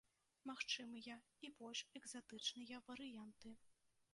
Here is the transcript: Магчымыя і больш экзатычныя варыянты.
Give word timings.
Магчымыя 0.49 1.17
і 1.47 1.51
больш 1.59 1.79
экзатычныя 1.99 2.81
варыянты. 2.89 3.49